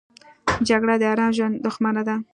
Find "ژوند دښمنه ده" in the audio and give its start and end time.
1.37-2.15